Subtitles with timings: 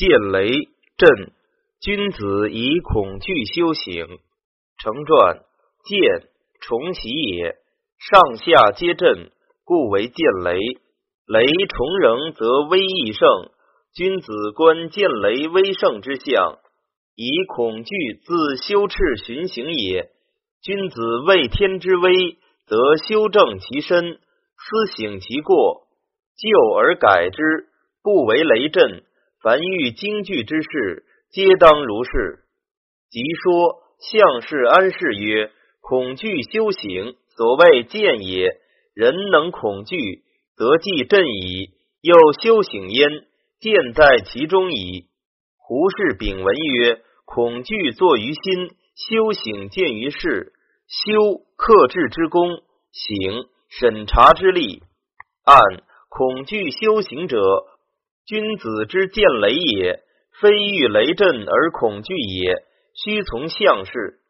[0.00, 0.50] 见雷
[0.96, 1.30] 震，
[1.78, 4.06] 君子以恐惧修行。
[4.78, 5.42] 成传，
[5.84, 6.30] 见
[6.62, 7.56] 重喜也，
[7.98, 9.30] 上下皆震，
[9.62, 10.58] 故为见雷。
[11.26, 13.50] 雷重仍则威亦盛，
[13.92, 16.56] 君子观见雷威盛之象，
[17.14, 17.94] 以恐惧
[18.24, 18.96] 自修赤
[19.26, 20.08] 循行也。
[20.62, 25.82] 君子畏天之威，则修正其身，思省其过，
[26.38, 26.48] 救
[26.78, 27.68] 而改之，
[28.02, 29.04] 不为雷震。
[29.42, 32.40] 凡遇惊惧之事，皆当如是。
[33.08, 38.50] 即说相氏安氏曰：“恐惧修行，所谓见也。
[38.92, 40.24] 人能恐惧，
[40.56, 41.70] 则即振矣，
[42.02, 43.08] 又修行焉，
[43.60, 45.06] 见在其中矣。”
[45.56, 50.52] 胡适丙文曰：“恐惧作于心，修行见于事。
[50.86, 52.46] 修克制之功，
[52.92, 54.82] 行审查之力。
[55.46, 57.38] 按恐惧修行者。”
[58.30, 60.04] 君子之见雷也，
[60.40, 62.62] 非遇雷震而恐惧也，
[62.94, 64.20] 须从相事。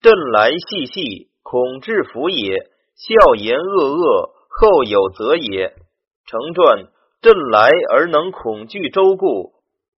[0.00, 2.70] 震来细细，恐至福也。
[2.96, 5.74] 笑言恶恶，后有则也。
[6.26, 6.86] 成传：
[7.20, 9.52] 震来而能恐惧周故，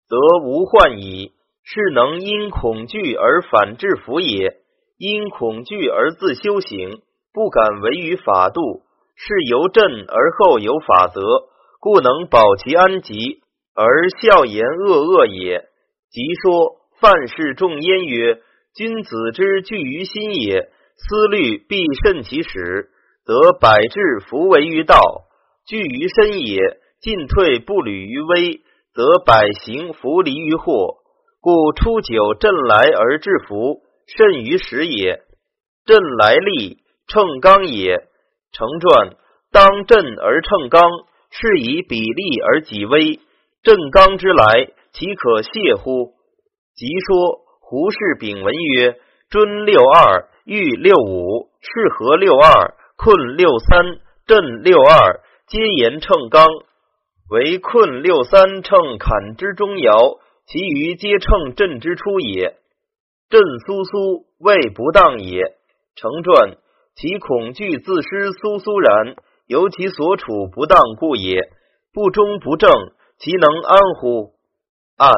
[0.08, 1.30] 则无患矣。
[1.62, 4.56] 是能因恐惧而反制福也。
[4.98, 7.00] 因恐惧而自修行，
[7.32, 8.82] 不敢违于法度，
[9.14, 11.20] 是由震而后有法则。
[11.80, 13.40] 故能保其安吉，
[13.74, 15.64] 而笑言恶恶也。
[16.10, 18.40] 即说范氏众焉曰：
[18.74, 22.90] 君子之惧于心也，思虑必慎其始，
[23.24, 24.96] 则百志弗为于道；
[25.66, 26.58] 惧于身也，
[27.00, 28.60] 进退不履于危，
[28.94, 30.98] 则百行弗离于祸。
[31.40, 35.22] 故初九震来而制服，甚于始也。
[35.84, 38.08] 震来利，称刚也。
[38.52, 39.16] 成传：
[39.52, 40.82] 当震而乘刚。
[41.30, 43.20] 是以比利而己危，
[43.62, 46.14] 正刚之来，岂可泄乎？
[46.74, 48.96] 即说胡适丙文曰：
[49.30, 56.46] 尊六二，欲六五，是合六二，困六三，震六二，皆言称刚。
[57.28, 62.54] 唯困六三称坎之中爻，其余皆称震之初也。
[63.28, 65.42] 震苏苏，谓不当也。
[65.96, 66.56] 成传，
[66.94, 69.16] 其恐惧自失，苏苏然。
[69.46, 71.50] 由其所处不当故也，
[71.92, 72.70] 不忠不正，
[73.18, 74.32] 其能安乎？
[74.96, 75.12] 按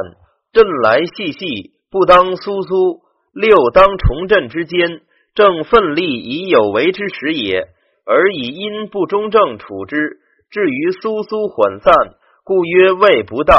[0.52, 3.00] 震来细细，不当苏苏。
[3.32, 5.02] 六当重振之间，
[5.34, 7.68] 正奋力以有为之时也，
[8.04, 10.18] 而以因不中正处之。
[10.50, 11.94] 至于苏苏缓散，
[12.42, 13.58] 故曰未不当。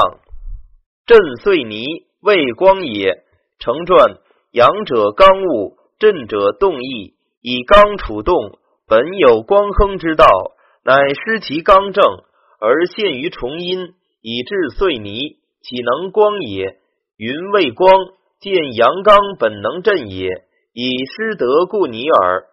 [1.06, 1.86] 震碎泥，
[2.22, 3.24] 未光也。
[3.60, 4.18] 成传：
[4.52, 10.26] 阳者刚物，震者动意，以刚处动，本有光亨之道。
[10.84, 12.04] 乃失其刚正，
[12.60, 16.80] 而陷于重阴，以致碎泥，岂能光也？
[17.18, 17.92] 云未光，
[18.40, 20.30] 见阳刚本能振也，
[20.74, 22.46] 以失德故泥耳。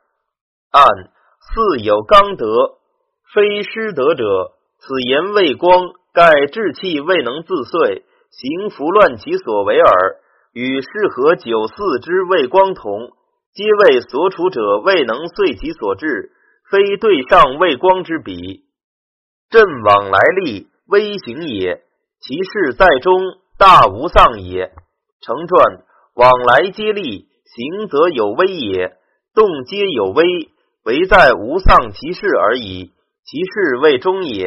[0.72, 0.84] 按
[1.40, 2.46] 似有刚德，
[3.32, 10.16] 非失德者，此言未光，盖志气未能自遂，行拂乱其所为耳。
[10.52, 13.10] 与适合九四之未光同，
[13.54, 16.32] 皆为所处者未能遂其所至。
[16.70, 18.64] 非对上未光之比，
[19.50, 21.82] 朕往来利，微行也；
[22.20, 23.22] 其事在中，
[23.56, 24.72] 大无丧也。
[25.20, 25.84] 成传
[26.14, 28.96] 往来皆利，行则有危也；
[29.32, 30.24] 动皆有危，
[30.84, 32.92] 唯在无丧其事而已。
[33.24, 34.46] 其事未中也，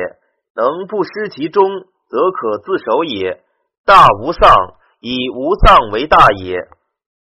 [0.56, 1.70] 能不失其中，
[2.10, 3.44] 则可自守也。
[3.86, 4.54] 大无丧，
[5.00, 6.58] 以无丧为大也。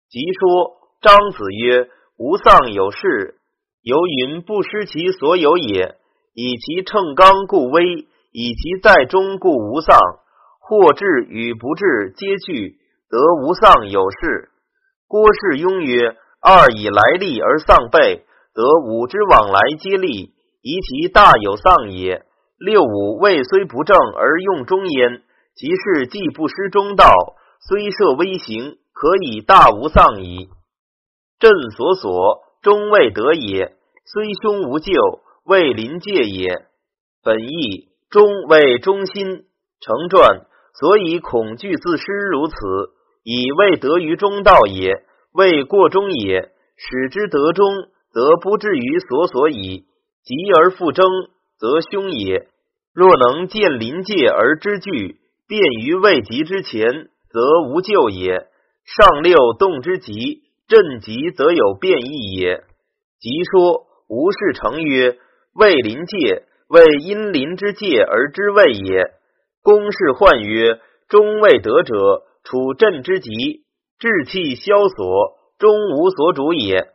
[0.10, 1.90] 即说张子曰
[2.20, 3.39] ：“无丧有事。”
[3.82, 5.96] 由云不失其所有也，
[6.34, 9.98] 以其乘刚故危，以其在中故无丧。
[10.62, 12.78] 或至与不至皆具，
[13.10, 14.50] 则无丧有事。
[15.08, 18.24] 郭氏庸曰：二以来利而丧备，
[18.54, 22.24] 则五之往来皆利，宜其大有丧也。
[22.60, 25.24] 六五未虽不正而用中焉，
[25.56, 27.12] 其事既不失中道，
[27.68, 30.50] 虽设微行，可以大无丧矣。
[31.40, 32.49] 朕所所。
[32.62, 33.74] 终未得也，
[34.06, 34.92] 虽凶无咎，
[35.46, 36.66] 未临界也。
[37.24, 39.46] 本意终为忠心，
[39.82, 42.56] 成传，所以恐惧自失如此，
[43.24, 45.04] 以未得于中道也，
[45.34, 46.52] 未过中也。
[46.76, 47.68] 使之得中，
[48.12, 49.86] 则不至于所所矣。
[50.24, 51.06] 急而复争，
[51.58, 52.48] 则凶也。
[52.94, 58.48] 若能见临界而知惧，便于未及之前，则无咎也。
[58.86, 60.44] 上六动之极。
[60.70, 62.64] 震极则有变异也。
[63.20, 65.18] 即说吴氏成曰：
[65.54, 69.12] 未临界，为因临之界而知位也。
[69.64, 73.32] 公氏患曰：终未得者，处震之极，
[73.98, 76.94] 志气萧索，终无所主也。